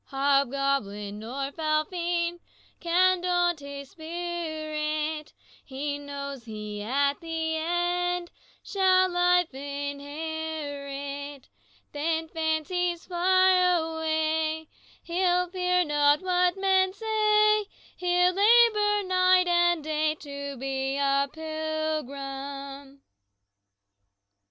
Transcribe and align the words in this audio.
"Hobgoblin 0.05 1.19
nor 1.19 1.51
foul 1.51 1.85
fiend 1.85 2.39
Can 2.79 3.21
daunt 3.21 3.59
his 3.59 3.91
spirit; 3.91 5.31
He 5.63 5.99
knows 5.99 6.45
he 6.45 6.81
at 6.81 7.19
the 7.21 7.57
end 7.57 8.31
Shall 8.63 9.09
life 9.11 9.53
inherit. 9.53 11.47
Then, 11.91 12.27
fancies 12.29 13.05
fly 13.05 13.51
away, 13.57 14.69
He'll 15.03 15.47
fear 15.49 15.85
not 15.85 16.21
what 16.23 16.57
men 16.57 16.93
say; 16.93 17.65
He'll 17.95 18.33
labor 18.33 19.03
night 19.07 19.47
and 19.47 19.83
day 19.83 20.15
To 20.15 20.57
be 20.57 20.97
a 20.97 21.29
pilgrim." 21.31 23.03